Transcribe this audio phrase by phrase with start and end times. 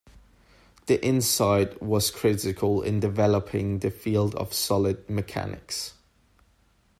[0.87, 5.93] The insight was critical in developing the field of solid mechanics.